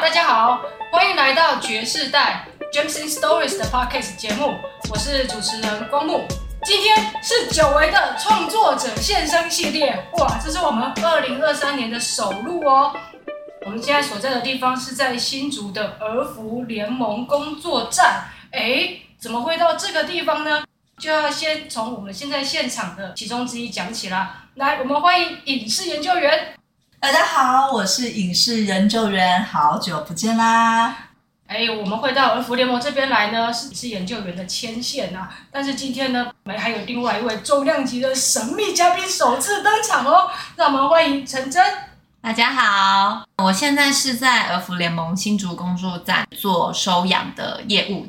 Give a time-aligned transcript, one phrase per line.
[0.00, 4.56] 大家好，欢迎来到爵士代 James in Stories 的 Podcast 节目，
[4.90, 6.26] 我是主持人光目。
[6.64, 12.96] 今天是久违的创作者现身系列，哇，这是我们二零二三年的首录哦。
[13.66, 20.64] 我们现在所在的地方是在新竹的儿福联盟工作站，哎，怎么会到这个地方呢？
[20.98, 24.46] 就要先从我们现在现场的其中之一讲起啦。
[24.54, 26.54] 来，我们欢迎影视研究员。
[27.02, 30.94] 大家好，我是影视研究员，好久不见啦！
[31.46, 35.30] 哎，我们会到儿福联盟这边来呢，是影视研究员的牵线啊。
[35.50, 41.64] 但是今天呢，我们还有另外一位重量级的神秘嘉宾首次登场哦，让我们欢迎陈真。
[42.20, 48.06] 大家好，我现在是在儿福联盟新竹工作站做收养的业务。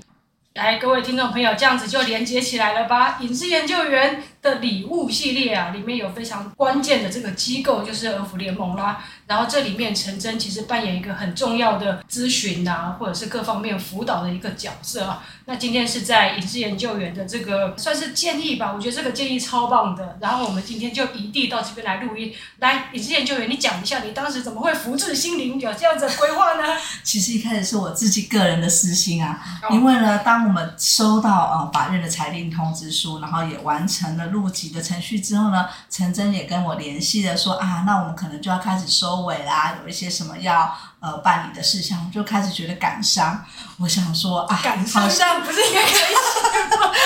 [0.56, 3.20] 来，各位听众朋友，这样子就连接起来了吧？
[3.22, 9.04] 影视研究员的礼物系列啊，里面有非常关键的这个机构，就是儿福联盟啦。
[9.28, 15.24] 然后这里面陈真其实扮演一个很重要的咨询啊，或者是各方面辅导的一个角色啊。
[15.46, 20.18] 那今天是在影视研究员的这个算是建议吧，我觉得这个建议超棒的。
[20.20, 22.34] 然后我们今天就一地到这边来录音。
[22.60, 26.64] 来，影视研究员，你讲一下你当时怎么会福至心灵有这样子的规划呢？
[27.04, 39.22] 其实一开始是我自己个人的私心啊，因为呢，当我们收到呃法院的裁定通知书，然后也完成了入籍的程序之后呢，陈真也跟我联系了说，说啊，那我们可能就要开始收。
[39.22, 43.46] 尾啦，有一些什么要呃办理的事项，就开始觉得感伤。
[43.78, 46.41] 我想说啊，感伤好像不是应该开心吗？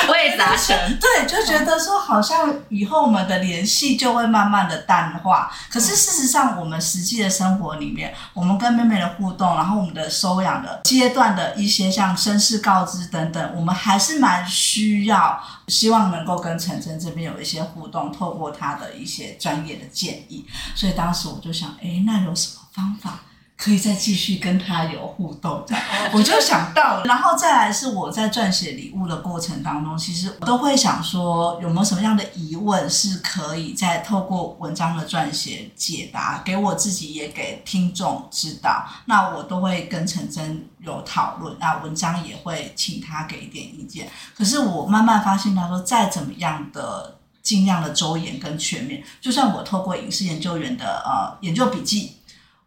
[0.10, 5.52] 我也达成， 对，就觉得说好像以后我们的联系就会慢慢的淡化。
[5.70, 20.46] 可是事实上，我们实际的生活里面，我们跟妹妹的互动，然后我们的收养的阶段的一些像身世告知等等，我们还是蛮需要，希望能够跟陈真这边有一些互动，透过他的一些专业的建议。
[20.76, 23.20] 所以当时我就想，哎，那有什么方法？
[23.58, 38.86] 可以再继续跟他有互动，这样我就想到，然后再来是我在撰写礼物的过程当中，其实我都会想说，有没有什么样的疑问是可以再透过文章的撰写解答，给我自己也给听众知道。
[39.06, 44.10] 那我都会跟陈真有讨论，那文章也会请他给一点意见。
[44.38, 52.18] 可是我慢慢发现，他说再怎么样的尽量的周延跟全面，就算我透过影视研究员的呃研究笔记。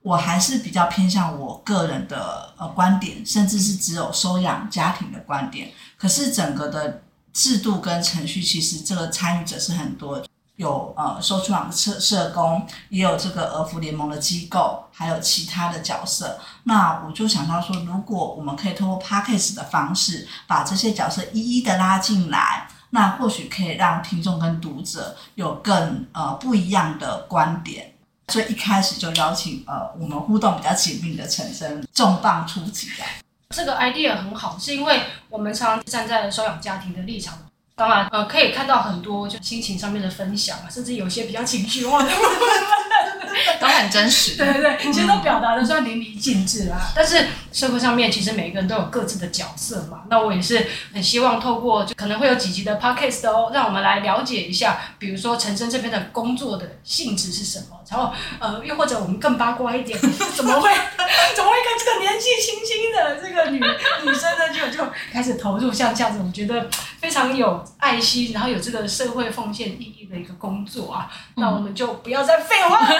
[0.02, 5.70] 我还是比较偏向我个人的呃观点，甚至是只有收养家庭的观点。
[5.96, 10.24] 可是整个的制度跟程序，其实这个参与者是很多，
[10.56, 16.38] 有呃收出养社社工，也有这个儿福联盟的机构，还有其他的角色。
[16.64, 27.92] 那我就想到说，如果我们可以通过 Podcast 的方式，把这些角色一一的拉进来，那或许可以让听众跟读者有更呃不一样的观点。
[28.28, 33.04] 所以一开始就邀请呃，我们互动比较紧密的陈生重磅出击的。
[33.50, 37.38] 这个 idea 很好，是因为我们常常站在收养家庭的立场，
[37.74, 42.28] 当然呃可以看到很多就心情上面的分享啊，甚至有些比较情绪化的部分。
[43.60, 46.90] 都很真实，对对对，其实都表达的算淋漓尽致啦。
[46.94, 50.02] 但是社会上面其实每个人都有各自的角色嘛。
[50.10, 59.98] 那我也是很希望透过就可能会有几集的 podcast 哦，让我们来了解一下，比如说陈生这边的工作的性质是什么，然后呃，又或者我们更八卦一点，
[60.34, 60.70] 怎么会
[61.34, 66.68] 怎么会跟这个年纪轻轻的这个女女生呢，就就开始投入像这样子，我觉得
[67.00, 71.10] 非常有爱心，然后有这个社会奉献意义的一个工作啊。
[71.36, 72.88] 嗯、那我们就不要再废话了。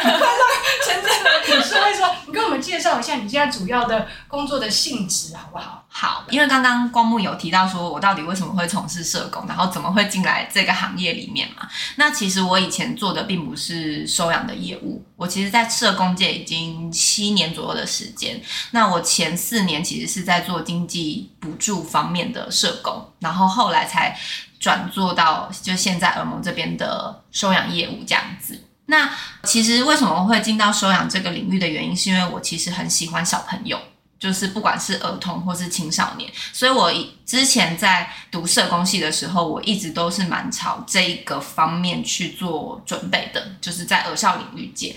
[0.86, 11.68] 陈真的理事会说：“你跟我们介绍一下你现在主要的工作的性质好不好？”好，因为刚刚光目有提到说我到底为什么会从事社工，然后怎么会进来这个行业里面嘛？
[11.96, 18.40] 那其实我以前做的并不是收养的业务，我其实在社工界已经七年左右的时间。
[18.70, 24.16] 那我前四年其实是在做经济补助方面的社工，然后后来才
[24.60, 28.62] 转做到就现在儿盟这边的收养业务这样子。
[28.86, 29.10] 那
[29.42, 33.76] 其实为什么会进到收养这个领域的原因，是因为我其实很喜欢小朋友，
[34.18, 36.92] 就是不管是儿童或是青少年，所以我
[37.24, 44.96] 之前在读社工系的时候，我一直都是蛮朝这一个方面去做准备的，就是在儿少领域界。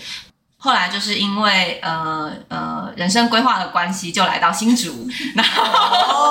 [0.58, 5.62] 后来就是因为呃呃人生规划的关系，就来到新竹，然后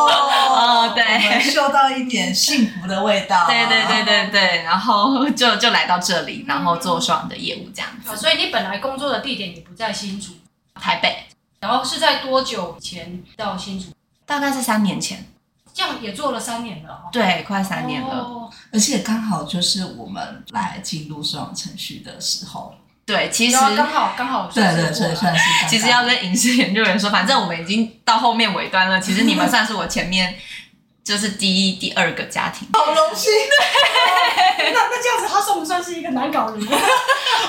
[0.08, 8.16] 哦， 对，嗅到一点幸福的味道，对对对对对，然后就就来到这里，然后做收养的业务这样子。
[8.16, 10.32] 所以你本来工作的地点也不在新竹，
[10.76, 11.26] 台北，
[11.62, 13.92] 然后是在多久前到新竹？
[14.25, 15.25] 大概是三年前，
[15.74, 22.74] 这样也做了三年了，对，快三年了，哦，而且刚好就是我们来进入收养程序的时候。
[23.06, 25.68] 对，其实刚好刚好对对对，算是。
[25.68, 29.02] 其实要跟影视研究员说，反正我们已经到后面尾端了。
[29.02, 30.34] 其实你们算是我前面
[31.03, 33.31] 就是第一、第二个家庭，好荣幸。
[34.57, 36.59] 那那这样子，他算不算是一个难搞人？
[36.59, 36.65] 不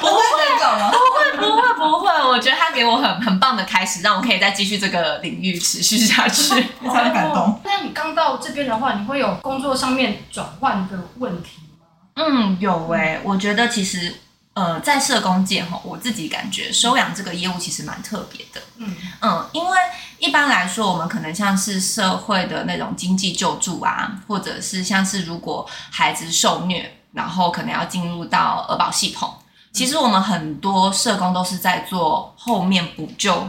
[0.07, 0.91] 会难搞吗？
[0.91, 7.61] 不会不会不会，我觉得他给我很很棒的开始，让我可以再继续这个领域持续下去， 非常感动。
[7.65, 11.87] 那你刚到这边的话，你会有工作上面转换的问题吗？
[12.17, 14.15] 嗯，有诶、欸，我觉得其实。
[14.55, 18.61] 呃，在社工界哈，我自己感觉收养这个业务其实蛮特别的。
[18.77, 19.79] 嗯嗯，因为
[20.19, 29.33] 一般来说，我们可能像是社会的那种经济救助啊，或者是像是如果孩子受虐，然后可能要进入到儿保系统，
[29.73, 33.49] 其实我们很多社工都是在做后面补救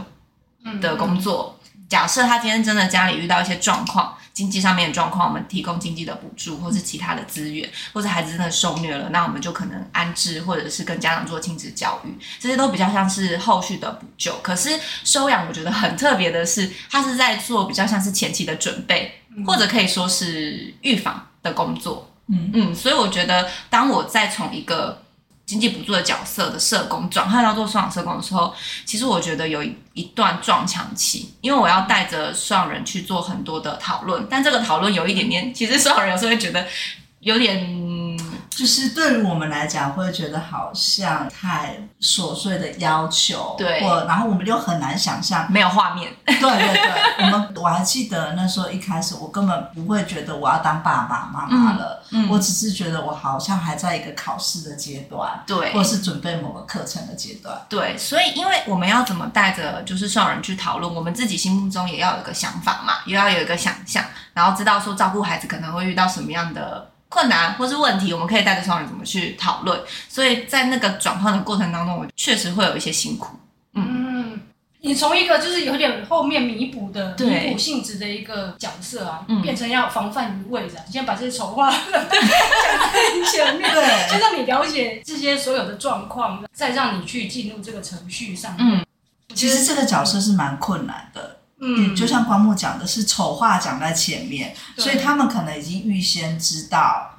[0.80, 1.53] 的工作。
[1.94, 4.16] 假设他今天真的家里遇到一些状况。
[4.32, 14.36] 经济上面的状况，我们提供经济的补助，或是其他的资源，或者孩子真的受虐了，那我们就可能安置，或者是跟家长做亲子教育，这些都比较像是后续的补救。
[14.42, 14.70] 可是
[15.04, 22.10] 收养，我觉得很特别的是，他是在做比较像是前期的准备，或者可以说是预防的工作。
[22.26, 25.03] 嗯嗯，所以我觉得，当我再从一个
[25.46, 28.54] 经济补助的角色的社工转换到做双人社工的时候，
[28.84, 29.62] 其实我觉得有
[29.92, 36.66] 一段撞墙期，因为我要带着双人去做很多的讨论，但这个讨论有一点点，其实双人有时候会觉得
[37.20, 38.03] 有点。
[38.56, 46.12] 就是对于我们来讲，会觉得好像太琐碎的要求，对，或然后我们就很难想象没有画面。
[46.24, 57.98] 对对对，我们我还记得那时候一开始，我根本不会觉得我要当爸爸妈妈了，嗯，我只是觉得我好像还在一个考试的阶段，对，或是准备某个课程的阶段，对。
[57.98, 66.93] 所以，因为我们要怎么带着就是收养人去讨论，我们自己心目中也要有一个想法嘛，也要有一个想象，然后知道说照顾孩子可能会遇到什么样的。
[67.08, 69.80] 困难或是问题，我们可以带着收养人怎么去讨论。
[70.08, 73.36] 所以在那个转换的过程当中，我确实会有一些辛苦。
[73.74, 74.40] 嗯，嗯，
[74.80, 80.84] 你从一个就是有点后面弥补的弥补性质的一个角色啊，对变成要防范于未然。
[80.86, 82.18] 你先把这些丑话讲在
[83.32, 88.78] 前面，对，就让你了解这些所有的状况，再让你去进入这个程序上面。
[88.78, 88.86] 嗯，
[89.34, 91.38] 其实这个角色是蛮困难的。
[91.64, 97.10] 嗯，就像光木讲的是丑话讲在前面，所以他们可能已经预先知道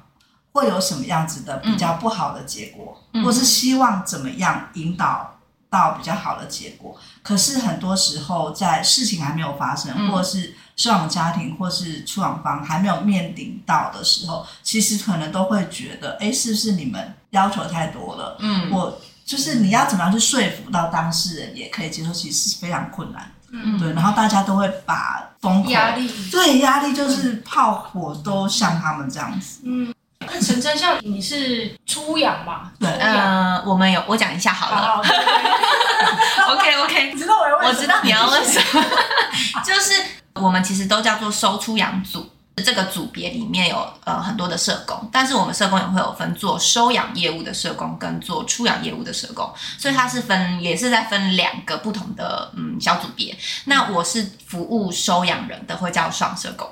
[0.52, 5.38] 会有什么样子的比较不好的结果，嗯、或是希望怎么样引导
[5.68, 6.96] 到比较好的结果。
[7.22, 18.36] 可是很多时候在事情还没有发生，嗯、或是收养家庭或是出养方还没有面临到的时候，其实可能都会觉得，哎，是不是你们要求太多了？
[18.38, 23.30] 嗯，我就是你要怎么样去说服到当事人也可以接受，其实是非常困难。
[23.64, 29.60] 嗯，对，然后大家都会把风口压力，对，压力就是炮火都像他们这样子。
[29.64, 32.72] 嗯，那陈真，像你是出养吧？
[32.78, 35.02] 对，嗯，我们有，我讲一下好了。
[36.48, 38.84] OK OK，知道我，我知道你要问什么，
[39.64, 39.92] 就是
[40.34, 42.30] 我们其实都叫做收出养组。
[42.64, 53.36] 这个组别里面有呃很多的社工，但是我们社工也会有分做收养业务的社工跟做出养业务的社工，所以它是分也是在分两个不同的嗯小组别。
[53.66, 56.66] 那我是服务收养人的会叫双社工，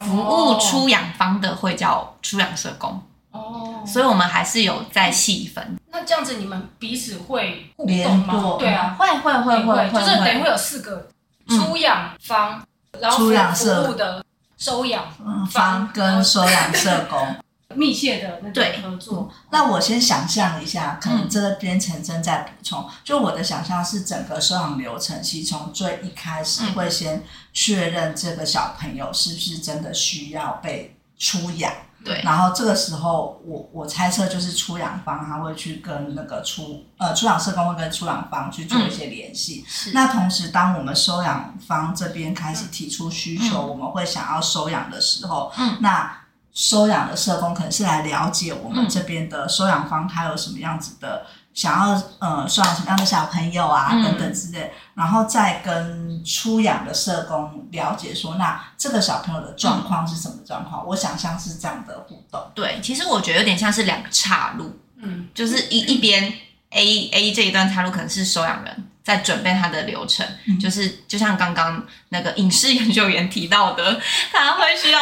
[0.00, 3.02] 服务出养方的会叫出养社工。
[3.32, 5.78] 哦，所以我们还是有在细分。
[5.90, 8.56] 那这样子你们彼此会互动吗？
[8.58, 11.08] 对啊，会会会会，就是等于会有四个
[11.48, 12.62] 出养方，
[12.98, 14.21] 然后服务的。
[14.62, 15.04] 收养
[15.50, 17.34] 方跟收养社工
[17.74, 19.32] 密切的那种合作。
[19.50, 22.88] 那我先想象一下，可能这边晨晨在补充。
[23.02, 31.72] 就我的想象是，整个收养流程，其实从最一开始会先确认这个小朋友是不是真的需要被出养。
[32.04, 39.64] 对，然后这个时候我，我我猜测就是出养方他会去跟那个出呃出养社工会跟出养方去做一些联系。
[39.86, 46.18] 嗯、那同时，当我们收养方这边开始提出需求，嗯、我们会想要收养的时候，嗯，那
[46.52, 51.26] 收养的社工可能是来了解我们这边的收养方他有什么样子的。
[51.54, 60.82] 想要呃收养什么样的小朋友啊，等等之类，嗯、然后再跟出养的社工了解说，那这个小朋友的状况是什么状况？
[60.82, 62.40] 嗯、我想像是这样的互动。
[62.54, 66.32] 对，其实我觉得有点像是两个岔路，嗯，就是一一边
[66.70, 74.00] A A 这一段岔路可能是收养人在准备他的流程，嗯、就是就像刚刚那个影视研究员提到的，
[74.32, 75.00] 他会需要，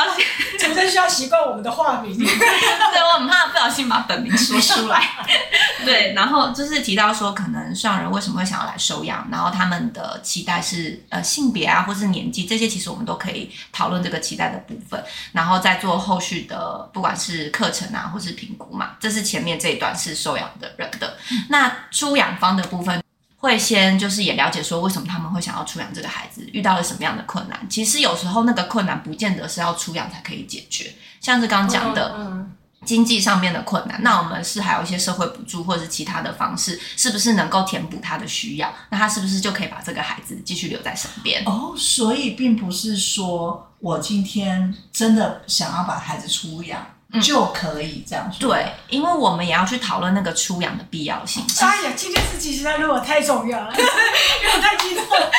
[0.58, 5.02] 真的需要习惯我们的化名， 对，我很怕不小心把本名说出来。
[5.84, 15.02] 对，然后就是提到说，可能上人为什么会想要来收养，然后他们的期待是呃性别啊，或是年纪这些，其实我们都可以讨论这个期待的部分，
[15.32, 18.92] 然后再做后续的不管是课程啊，或是评估嘛。
[18.98, 23.02] 这是前面这一段是收养的人的，那出养方的部分。
[23.40, 27.58] 会先就是也了解说，为什么他们会想要出养这个孩子，遇到了什么样的困难。
[27.70, 32.46] 其实有时候那个困难不见得是要出养才可以解决，像是刚刚讲的
[32.84, 38.72] 经济上面的困难，那我们是还有一些社会补助或者是其他的方式，是不是能够填补他的需要？
[38.90, 41.42] 那他是不是就可以把这个孩子继续留在身边？
[41.46, 46.78] 哦，所以并不是说我今天真的想要把孩子出养。
[47.22, 48.48] 就可以这样说。
[48.48, 51.44] 对，因为我们也要去讨论那个出养的必要性。
[51.60, 55.30] 哎呀，这件事情实在对我太重要了，因为我太激动了。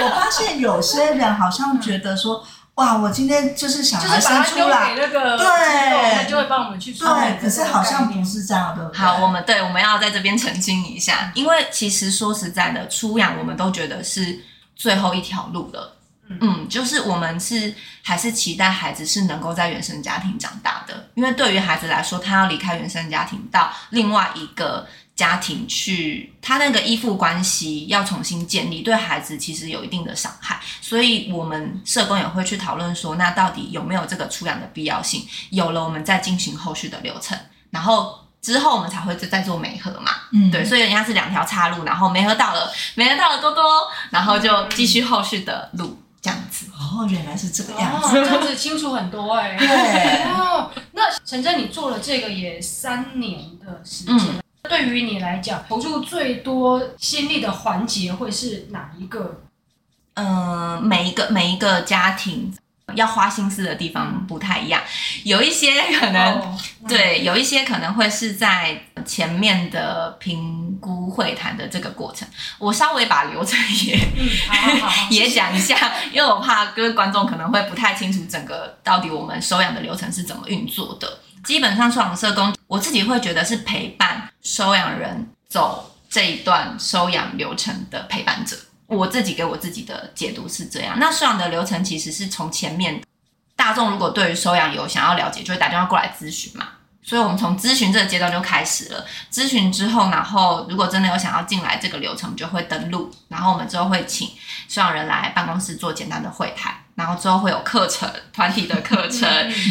[0.02, 2.42] 我发现有些人好像觉得说，
[2.76, 6.92] 哇，我今天就是想要生出来，那个对，他就会帮我们去。
[6.92, 8.90] 对，可是好像不是这样的。
[8.94, 14.40] 好，我们对，我们要在这边澄清一下，因为其实说实在的，出养我们都觉得是
[14.74, 15.96] 最后一条路了。
[16.40, 30.60] 嗯，就是我们是还是期待孩子是能够在原生家庭长大的，因为对于孩子来说，他要离开原生家庭到另外一个家庭去，他那个依附关系要重新建立，对孩子其实有一定的伤害。
[30.80, 35.26] 所以，我们社工也会去讨论说，那到底有没有这个出养的必要性？
[35.50, 37.36] 有了，我们再进行后续的流程，
[37.70, 40.12] 然后之后我们才会再做媒合嘛。
[40.32, 43.62] 嗯，对，所以人家是两条岔路，然后媒合到了，媒合到了多多，
[44.10, 46.00] 然后就继续后续的路。
[46.22, 49.58] 这样子哦，原来是这个样子，哦、这样子清楚很多哎、欸。
[49.58, 59.40] 对哦，那陈真，你做了这个也三年的时间，嗯、对于你来讲，投入最多心力的环节会是哪一个？
[60.14, 62.52] 嗯、呃，每一个每一个家庭。
[62.94, 64.82] 要花心思的地方不太一样，
[65.24, 72.26] 有一些可能、对，有一些可能会是在前面的评估会谈的这个过程。
[72.58, 81.20] 我稍微把流程也、嗯、好好好 也讲一下，因为我怕各位观众可能会不太清楚整个到底我们收养的流程是怎么运作的。
[81.44, 88.56] 基本上，收养社工我自己会觉得是陪伴收养人走这一段收养流程的陪伴者。
[88.90, 93.00] 我自己给我自己的解读是这样，那收养的流程其实是从前面
[93.56, 96.68] 大众如果对于收养有想要了解，就会打电话过来咨询嘛，
[97.02, 99.06] 所以我们从咨询这个阶段就开始了。
[99.32, 104.28] 咨询之后，然后如果真的有想要进来这个流程，就会登录，然后我们之后会请
[104.68, 109.28] 收养人来办公室做简单的会谈，然后之后会有课程，团体的课程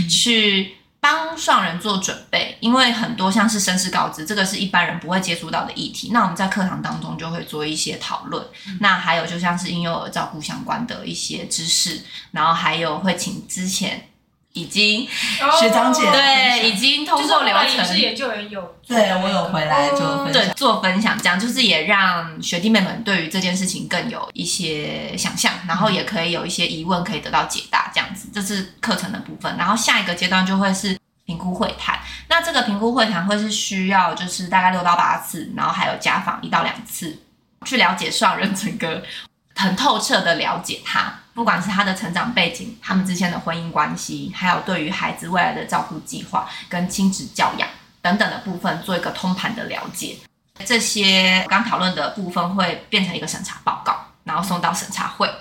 [0.10, 0.79] 去。
[1.00, 6.10] 帮上人做准备，因为很多像是身世告知，这个是一般人不会接触到的议题。
[6.12, 8.46] 那我们在课堂当中就会做一些讨论。
[8.68, 12.02] 嗯、那还有就像是婴幼儿照顾相关的一些知识，
[12.32, 14.09] 然后还有会请之前。
[14.54, 15.08] 已经
[15.60, 29.56] 学长姐对，已经通过流程，是研究员有对我有回来做分享，对做分享，这样就是也让学弟妹们对于这件事情更有一些想象，然后也可以有一些疑问可以得到解答，这样子，这是课程的部分。
[29.56, 37.20] 然后下一个阶段就会是评估会谈，那这个评估会谈会是需要就是大概六到八次，然后还有家访一到两次，
[37.66, 39.04] 去了解受养人整个
[39.56, 41.20] 很透彻的了解他。
[41.40, 47.66] 不管是他的成长背景、他们之间的婚姻关系，还有对于孩子未来的照顾计划跟亲子教养
[48.02, 50.18] 等等的部分，做一个通盘的了解。
[50.66, 55.34] 这些刚讨论的部分会变成一个审查报告，然后送到审查会，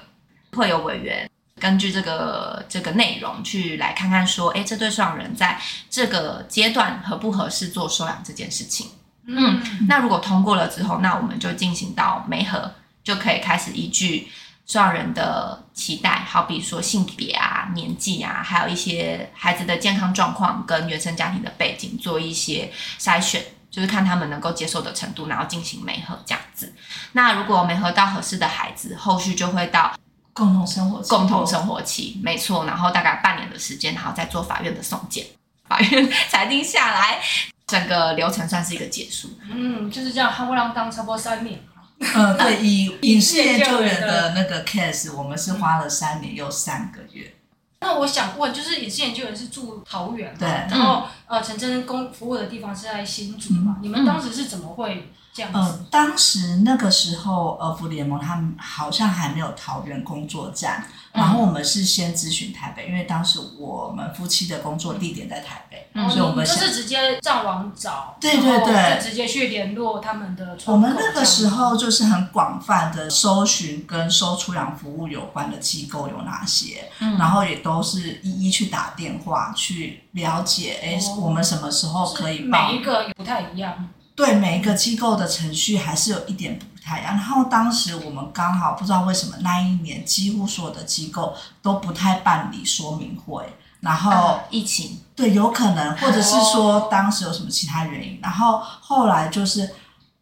[0.52, 1.28] 会有委员
[1.58, 8.92] 根据这个这个内容去来看看说，诶，这对收养人在这个阶段合不合适做收养这件事情。
[9.26, 14.28] 嗯，那如果通过了之后，那我们就进行到媒合，就可以开始依据。
[14.66, 26.74] 收养人的期待，好比说性别啊、年纪啊，还有一些孩子的健康状况跟原生家庭的背景，做一些筛选，就是看他们能够接受的程度，然后进行媒合这样子。
[27.12, 29.96] 那如果媒合到合适的孩子，后续就会到
[30.32, 32.64] 共同生活、共同生活期，没错。
[32.64, 35.24] 然后大概半年的时间，然后再做法院的送检，
[35.68, 37.20] 法院 裁定下来，
[37.68, 39.30] 整个流程算是一个结束。
[39.48, 41.60] 嗯，就是这样，夯不啷当差不多三年。
[42.14, 47.34] 嗯，对，以影视研究员的那个 case，我们是花了三年又三个月。
[47.80, 53.76] 那我想问，就是影视研究员是住桃园，对，然后呃，陈真公服务的地方是在新竹嘛？
[53.78, 55.58] 嗯、你们当时是怎么会这样子？
[55.58, 60.84] 呃，当时那个时候，呃福联盟他们好像还没有桃园工作站。
[61.10, 70.56] 然后我们是先咨询台北，因为当时我们夫妻的工作地点在台北，嗯、所以我们就是直接上网找，对对对，直接去联络他们的。
[70.66, 82.68] 我们那个时候就是很广泛的搜寻跟收出养服务有关的机构有哪些，嗯、然后也都是一一去打电话去了解，哎、哦，我们什么时候可以报？
[82.68, 83.88] 每一个也不太一样。
[84.18, 87.14] 对，每一个机构的程序还是有一点不太一样。
[87.14, 93.44] 然后当时我们刚好不知道为什么那一年几乎所有的机构都不太办理说明会，
[93.78, 98.18] 然后、啊、疫情对，有可能或者是说当时有什么其他原因。
[98.20, 99.70] 然后后来就是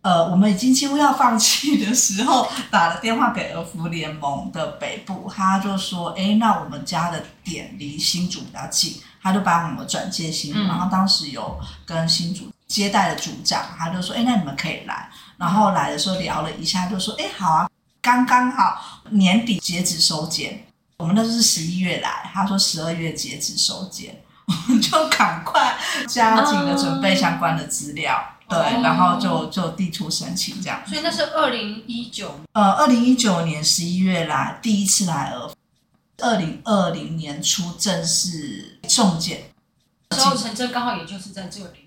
[0.02, 10.58] 呃，我们已经几乎要放弃的时候，打了电话给儿福联盟的北部，他就说：“哎，那我们家的点离新竹比较近，他就把我们转介新竹。
[10.58, 12.52] 嗯”然后当时有跟新竹。
[12.66, 15.08] 接待的组长，他就说：“哎，那你们可以来。”
[15.38, 17.70] 然后来的时候聊了一下，就说：“哎，好啊，
[18.00, 20.66] 刚刚好年底截止收件。
[20.98, 25.76] 我们那时候是十一月来，他说十二月截止收件，我们就赶快
[26.08, 28.18] 加紧的准备相关的资料，
[28.48, 30.82] 对，然后就就递出申请这样。
[30.86, 35.52] 所以那是二零一九，呃，二零一九年十一月来第一次来俄，
[36.18, 39.50] 二零二零年初正式送件，
[40.08, 41.85] 然后陈真刚好也就是在这里。”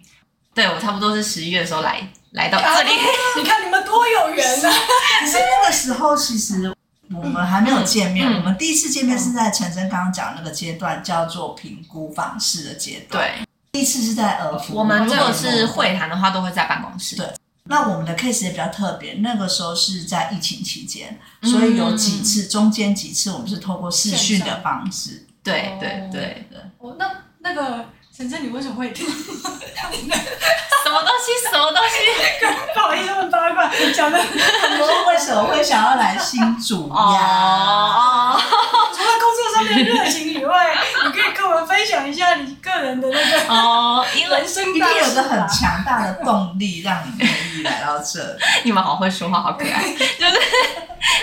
[0.60, 2.89] 对，我差不多是十一月的时候来来到这里，
[3.39, 4.75] 你看你们多有缘呢、啊！
[5.22, 6.75] 可是那个时候其实
[7.16, 13.24] 我们还没有见面，嗯、我们第一次见面是在陈真刚刚讲那个阶段，叫做评估方式的阶段。
[13.24, 14.75] 对，第一次是在儿福。
[14.75, 17.16] 我们如果是会谈的话，都会在办公室。
[17.16, 17.25] 对，
[17.63, 25.25] 那我们的 case 也比较特别，那个时候是在疫情期间，所以有几次、嗯、中间几次我们是透过视讯的方式。
[25.42, 26.60] 对对对对。
[26.80, 27.86] 哦，那那个。
[28.20, 29.08] 陈真，你为什么会听？
[29.08, 31.32] 什么东西？
[31.50, 31.96] 什么东西？
[32.74, 34.20] 不好意思，问八卦，讲的。
[34.20, 38.36] 我说为什么会想要来新竹呀？
[39.60, 40.75] 工作上面的热情以外，
[41.06, 48.38] 你可以跟我们分享一下你个人的那个哦，人生一定有个很强大的动力，让你愿意来到这。
[48.63, 50.39] 你们好会说话，好可爱， 就是。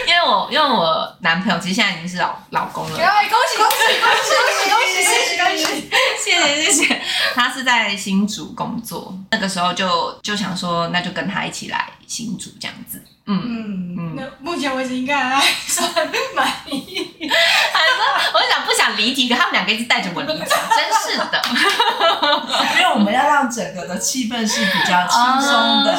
[0.07, 5.91] 因为我因为我男朋友其实现在已经是老老公了，恭喜恭喜恭喜恭喜恭喜恭喜恭喜！
[6.25, 7.03] 谢谢谢谢。
[7.35, 13.05] 他是在新竹工作，那个时候就就想说，那就跟他一起来新竹这样子。
[13.27, 14.15] 嗯嗯嗯。
[14.17, 15.89] 那目前为止应该还算
[16.35, 17.11] 满意。
[17.21, 21.43] 还说我想不想离题，可他们两个一直带着我离题， 真是的。
[22.79, 25.95] 因为我们要让整个的气氛是比较轻松的，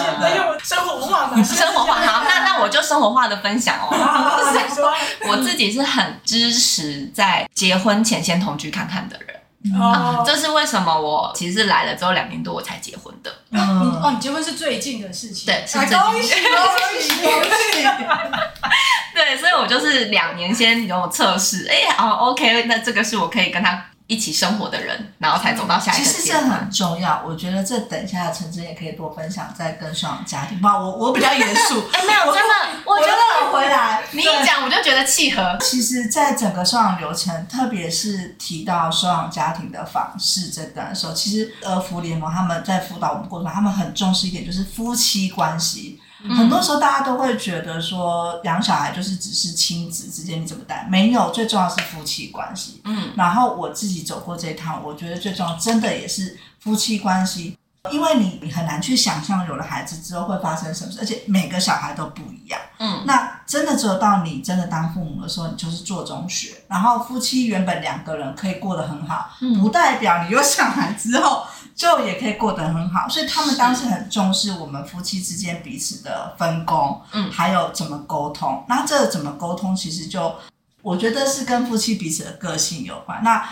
[0.64, 1.96] 生活化嘛，生活化。
[1.96, 3.88] 好，那那我就生活化的分享哦。
[5.28, 9.37] 我自己是很支持在结婚前先同居看看的人。
[9.76, 11.00] 哦，这是为什么？
[11.00, 13.32] 我其实是来了之后两年多我才结婚的。
[13.52, 13.60] 嗯
[14.02, 15.46] 哦，你结婚是最近的事情。
[15.46, 15.98] 对，是最近。
[15.98, 17.84] 恭喜恭喜恭喜！
[19.14, 23.86] 对，所以我就是两年先有测试，哎，哦，OK，那这个是我可以跟他。
[24.08, 26.04] 一起生活的人，然后才走到下一个。
[26.04, 30.60] 其实这很重要，我觉得这等一下陈真也可以多分享，再跟双家庭。
[30.60, 31.76] 不，我我比较严肃，
[32.08, 35.58] 没有真的，我觉得我回来你一讲我就觉得契合。
[35.62, 45.87] 其实，在整个收养流程，特别是提到收养家庭的方式这段的时候，其实儿福联盟他们在辅导我们过程，他们很重视一点，就是夫妻关系。
[46.24, 52.82] 嗯、很多时候大家都会觉得说养小孩就是只是亲子之间你怎么带，没有，最重要是夫妻关系。
[52.86, 57.58] 嗯，然后我自己走过这一趟，我觉得最重要真的也是夫妻关系，
[57.92, 62.60] 因为你你很难去想象有了孩子之后会发生什么事，而且每个小孩都不一样。
[62.80, 66.56] 嗯，那真的只有到你真的当父母的时候，你就是做中学。
[66.68, 71.46] 然后夫妻原本两个人可以过得很好，嗯、不代表你有小孩之后。
[71.78, 78.66] 就也可以过得很好，所以他们当时很重视我们夫妻之间彼此的分工，嗯，还有怎么沟通。
[78.68, 80.34] 那这怎么沟通，其实就
[80.82, 83.22] 我觉得是跟夫妻彼此的个性有关。
[83.24, 83.48] 那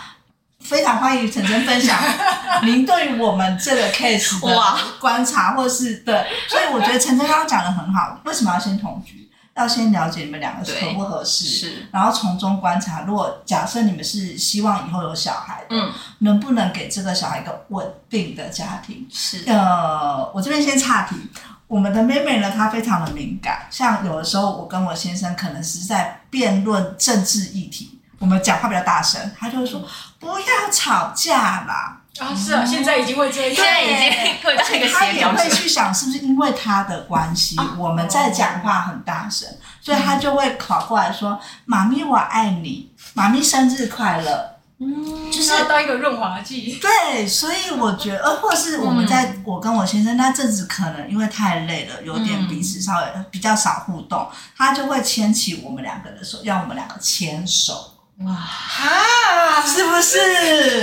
[0.66, 1.96] 非常欢迎晨晨分享
[2.64, 8.20] 您对于我们这个 case 的观察，或是对，所以我觉得晨晨刚刚讲的很好。
[8.24, 9.30] 为什么要先同居？
[9.54, 13.04] 要先了解你们两个合不合适，是，然后从中观察。
[13.06, 19.06] 如果假设你们是希望以后有小孩的，嗯，能不能给这个小孩一个稳定的家庭？
[19.10, 21.16] 是，呃，我这边先岔题。
[21.68, 29.86] 我们的妹妹呢，她非常的敏感，像有的时候我跟我先生可能是在辩论政治议题，我们讲话比较大声，他就会说、嗯、
[30.18, 32.00] 不要吵架啦。
[32.18, 46.78] 啊，是啊，现在已经会这样，现在已经会这个他也会去想，是不是因为他的关系，啊、我们在讲话很大声，哦、所以他就会跑过来说：“妈咪，我爱你，妈咪生日快乐。”嗯，就是要当一个润滑剂。
[46.80, 54.26] 对，所以我觉得，呃，或是我们在、嗯、我跟我先生那阵子，可能因为太累了，有点彼此稍微比较少互动，
[54.56, 57.92] 他就会牵起我们两个的手，让我们两个牵手。
[58.24, 59.60] 哇啊！
[59.66, 60.18] 是不是？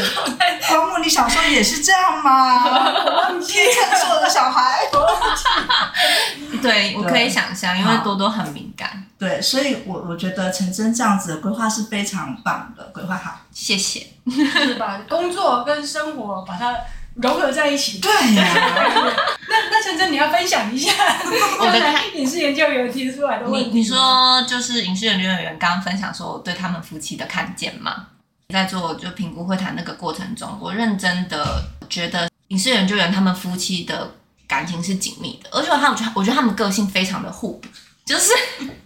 [0.62, 3.32] 黄木，你小时候也是这样吗？
[3.32, 3.66] 你天，
[3.98, 4.80] 是我的小孩。
[6.62, 9.04] 对，我可以想象，因为多多很敏感。
[9.18, 13.16] 对，所以我我觉得陈真这样子的规划是非常棒的规划。
[13.16, 14.08] 好，谢谢。
[14.30, 16.76] 是把工作跟生活把它
[17.16, 18.00] 融合在一起。
[18.00, 19.14] 对呀、 啊。
[19.48, 20.92] 那那成真，你要分享一下
[21.60, 23.70] 我的影视研究员提出来的问题。
[23.70, 28.08] 你你说就是影视研究员刚刚分享说我对他们夫妻的看见吗？
[28.50, 34.16] 在做就评估会谈那个过程中，我认真的觉得影视研究员他们夫妻的
[34.48, 37.68] 感情是紧密的，而且他们觉我觉得他们个性非常的互补，
[38.06, 38.32] 就是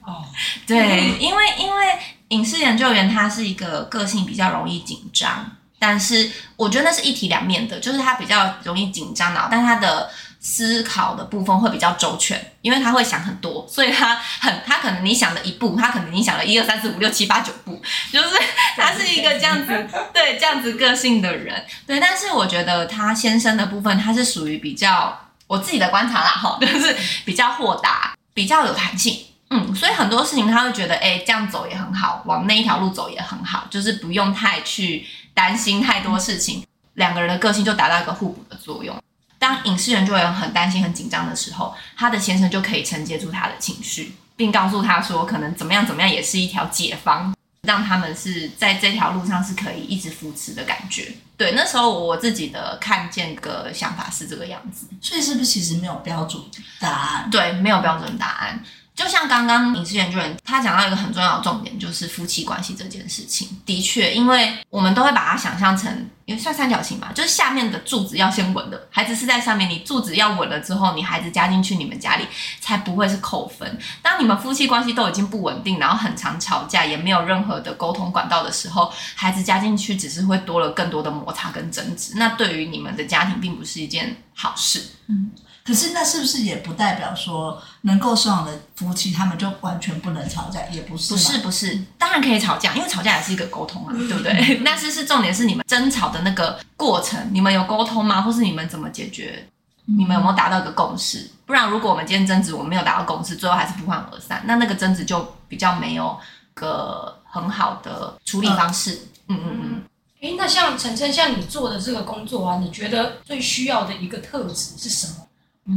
[0.05, 0.23] 哦，
[0.65, 1.85] 对，因为因为
[2.29, 10.09] 影视研究员他是一个个性比较容易紧张，但是我觉得那是一体两面的，就是他比较容易紧张，脑但他的。
[10.39, 17.81] 思考的部分会比较周全，因为他会想很多，所以他很他可能你想了一步，他可能你想了一二三四五六七八九步，
[18.13, 18.29] 就是
[18.77, 21.99] 他是一个这样子对这样子个性的人，对。
[21.99, 39.01] 但是我觉得他先生的部分，他是属于比较我自己的观察啦，哈，就是比较豁达，比较有弹性，嗯，所以很多事情他会觉得，哎，这样走也很好，往那一条路走也很好，就是不用太去担心太多事情，两个人的个性就达到一个互补的作用。
[39.39, 51.13] 当影视人就会很担心、很紧张的时候，他的先生就可以承接住他的情绪，并告诉他说，可能怎么样怎么样也是一条解方，让他们是在这条路上是可以一直扶持的感觉。
[51.37, 54.87] 对，那时候我自己的看见的想法是这个样子。
[54.99, 56.41] 所以是不是其实没有标准
[56.79, 57.29] 答案？
[57.29, 58.59] 对，没有标准答案。
[58.97, 63.47] 就像刚刚影视研究员他讲到一个很重要的重点，就是夫妻关系这件事情。
[63.63, 72.25] 的确，因为我们都会把它想象成，因为算三角形嘛，就是下面的柱子要先稳的，孩子是在上面，你柱子要稳了之后，你孩子加进去你们家里
[72.59, 73.77] 才不会是扣分。
[74.01, 84.83] 当你们夫妻关系都已经不稳定，然后很常吵架，也没有任何的沟通管道的时候，孩子加进去只是会多了更多的摩擦跟争执，那对于你们的家庭并不是一件好事。
[85.05, 85.29] 嗯。
[85.67, 90.61] 可是那是不是也不代表说能够收养的夫妻他们就完全不能吵架？
[90.71, 94.61] 也不是，不是，不是，当然可以吵架，因为吵架也是一个沟通啊，对不对？
[94.63, 98.21] 但是是重点是你们争吵的那个过程，你们有沟通吗？
[98.21, 99.45] 或是你们怎么解决？
[99.83, 101.29] 你们有没有达到一个共识？
[101.45, 106.17] 不然，如果我们今天争执，我们没有达到共识，最后还是不欢而散，那那个争执就比较没有
[106.53, 109.07] 个很好的处理方式。
[109.27, 109.81] 嗯嗯嗯。
[110.21, 115.26] 诶，那像晨晨，像你做的这个工作啊，你觉得最需要的一个特质是什么？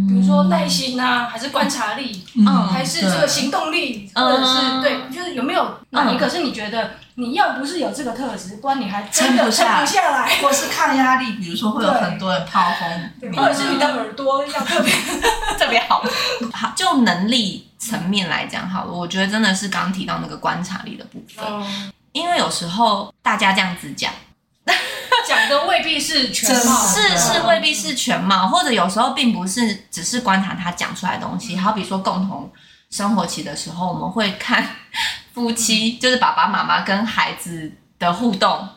[0.09, 14.92] 比如说耐心啊，还是观察力，嗯，还是这个行动力，或者是对，就是有没有哪一个是你觉得你要不是有这个特质，不然你还真的撑不下来，或是抗压力，比如说会有很多人炮轰，或者是你的耳朵要特别
[15.59, 16.05] 特别好。
[16.53, 21.44] 好，就能力层面来讲，好了，我觉得真的是刚刚提到那个观察力的部分，
[22.12, 24.12] 因为有时候大家这样子讲。
[25.31, 31.57] 讲的未必是全貌，是是未必是全貌，或者有时候并不是只是观察他讲出来的东西。
[31.57, 32.51] 好比说共同
[32.90, 34.69] 生活期的时候，我们会看
[35.33, 38.69] 夫妻，就是爸爸妈妈跟孩子的互动，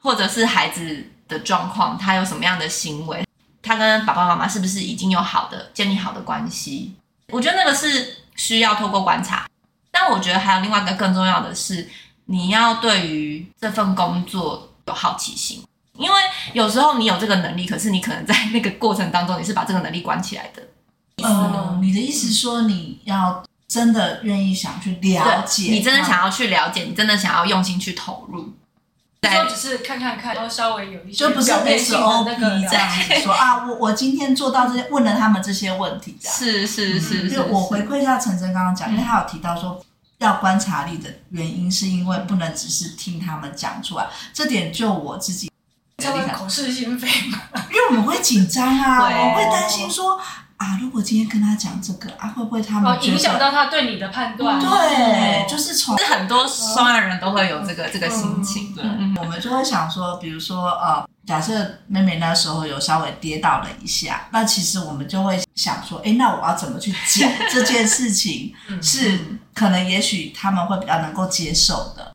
[0.00, 3.26] 或者是孩子的状况，他有什么样的行为，
[3.60, 6.94] 他跟爸爸妈妈是不是已经有好的建立好的关系？
[7.32, 9.46] 我觉得那个是需要透过观察。
[9.90, 11.88] 但我觉得还有另外一个更重要的是，
[12.26, 15.64] 你要对于这份工作有好奇心。
[15.98, 16.16] 因为
[16.52, 20.62] 有时候你有这个能力，可是你可能在那个过程当中，你是把这个能力关起来的。
[21.22, 28.54] 呃，你的意思说你要真的愿意想去了解，你真的想要去了解，你真的想要用心去投入。
[29.20, 31.84] 对，说只是看看看，然后稍微有一些就不是 SOP
[32.70, 37.28] 这样子说啊，我我今天做到这些，问了他们这些问题，是是是。
[37.28, 39.84] 就我回馈一下陈真刚刚讲，因为他有提到说
[40.18, 45.50] 要观察力的原因，是因为不能只是听他们讲出来，这点就我自己。
[45.98, 47.38] 叫做口是心非嘛，
[47.70, 50.18] 因为我们会紧张啊，我会担心说
[50.56, 54.60] 啊，如果今天跟他讲这个啊，会不会他们影响到他对你的判断？
[54.60, 58.72] 对，就是从是很多双案人都会有这个这个心情。
[58.74, 58.84] 对，
[59.20, 69.18] 我们就会想说，比如说呃，假设妹妹那时候有稍微跌倒了一下，那其实我们就会想说，哎，那我要怎么去讲这件事情， 是
[69.52, 72.14] 可能也许他们会比较能够接受的。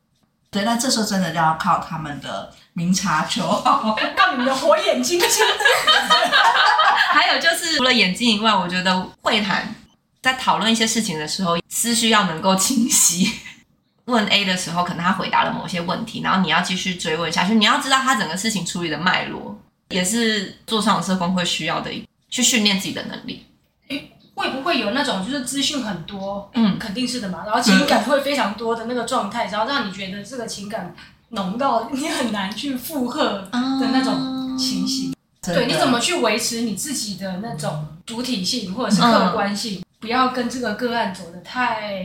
[0.50, 2.50] 对，那这时候真的就要靠他们的。
[2.74, 5.28] 明察秋毫， 靠你们的火眼金睛。
[7.12, 9.74] 还有就是，除了眼睛以外，我觉得会谈
[10.20, 13.32] 在讨论一些事情的时候，思绪要能够清晰。
[14.06, 17.54] 问 A 的时候，可能他回答了某些问题，然后你要继续追问下去。
[17.54, 19.56] 你要知道他整个事情处理的脉络，
[19.88, 21.90] 也是做上社工会需要的，
[22.28, 23.46] 去训练自己的能力。
[23.88, 26.50] 诶，会不会有那种就是资讯很多？
[26.54, 27.44] 嗯，肯定是的嘛。
[27.46, 30.94] 然后情感会非常多的那个状态，然后让你觉得这个情感
[31.34, 35.12] 浓到你很难去负荷的那种情形。
[35.46, 39.80] 嗯、对，你怎么去维持你自己的那种主体性或者是客观性？
[39.80, 42.04] 嗯、不要跟这个个案走得太。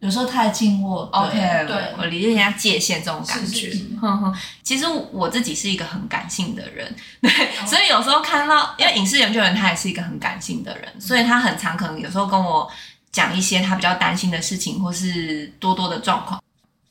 [0.00, 1.36] 有时候太近我，OK，
[1.68, 3.70] 对，我理解人家界限这种感觉。
[4.00, 6.90] 哼哼，其实我自己是一个很感性的人，
[7.20, 12.66] 对，哦、所以有时候看到，因为影视研究员他也是一个很感性的人，嗯、所以他很常可能有时候跟我
[13.12, 16.42] 讲一些他比较担心的事情，或是多多的状况，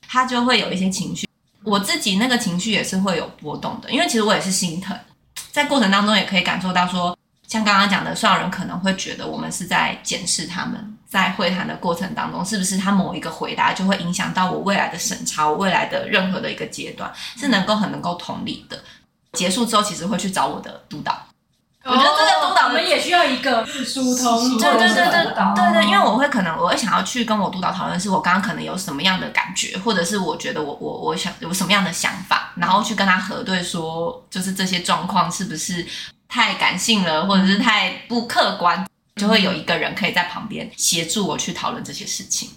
[0.08, 1.28] 他就会有一些情绪。
[1.70, 4.98] 我自己那个情绪也是会有波动的，因为其实我也是心疼，
[5.52, 7.16] 在过程当中也可以感受到说，
[7.48, 10.96] 像刚刚讲的，所有人可能会觉得我们是在检视他们。
[11.10, 18.80] 在会谈的过程当中，是不是他某一个回答就会影响到我未来的审查，我未来的任何的一个阶段，是能够很能够同理的。
[19.34, 21.20] 结束之后，其实会去找我的督导。
[21.86, 35.86] 哦、我觉得这个督导我们也需要一个疏通，对对对对对对，因为我会可能我会想要去跟我督导讨论，是我刚刚可能有什么样的感觉，或者是我觉得我我我想有什么样的想法，然后去跟他核对说，就是这些状况是不是
[36.28, 38.86] 太感性了，或者是太不客观。
[39.16, 42.52] 就会有一个人可以在旁边协助我去讨论这些事情。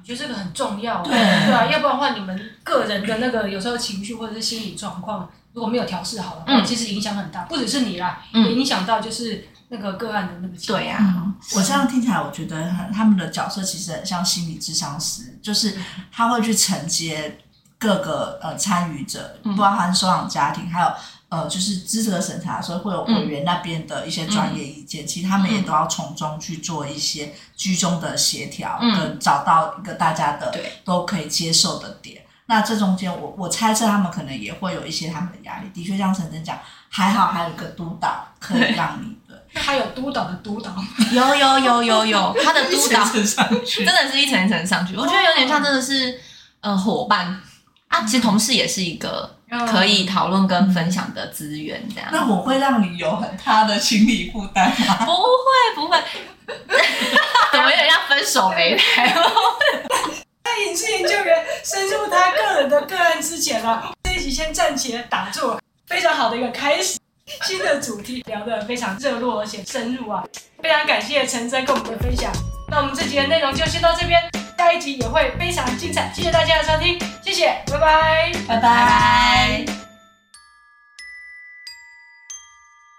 [0.00, 5.28] 我觉得这个很重要，对，对啊，要不然的话，你们个人的那个有时候情绪或者是心理状况
[5.58, 10.54] 如果没有调试好的话，嗯，其实影响很大，不只是你啦，嗯，也影响到就是那个个案的那个。
[10.64, 15.76] 对啊，嗯，我这样听起来，我觉得他们的角色其实很像心理智商师，就是
[16.12, 17.40] 他会去承接
[17.76, 20.88] 各个呃参与者，包含收养家庭，还有。
[21.30, 32.17] 呃，就是资格审查，所以会有委员那边的一些专业意见，嗯、其实他们也都要从中去做一些居中的协调，嗯、跟找到一个大家的都可以接受的点。
[32.48, 35.68] 对那这中间，我我猜测他们可能也会有一些他们的压力。
[35.74, 36.58] 的确，像陈真讲，
[36.88, 39.44] 还好还有个督导可以让你的。
[39.52, 40.74] 那还有督导的督导，
[41.12, 46.20] 有有有有有，他的 督导真的是一层一层上去，我觉得有点像真的是
[46.60, 47.40] 呃伙伴
[47.88, 49.34] 啊，其实同事也是一个。
[49.66, 52.10] 可以讨论跟分享的资源，这样。
[52.12, 54.94] 那我会让你有很大的心理负担吗？
[55.06, 55.98] 不会，不会。
[57.50, 59.16] 怎么有点像分手擂台？
[60.58, 66.98] 在影视研究员深入他个人的个案之前啊，这一集先暂且打住，非常好的一个开始。
[67.44, 70.24] 新的主题聊得非常热络而且深入啊，
[70.60, 72.32] 非常感谢陈真跟我们的分享。
[72.68, 74.20] 那我们这集的内容就先到这边。
[74.56, 79.87] 下一集也会非常精彩，谢谢大家的收听，谢谢，拜拜，拜拜。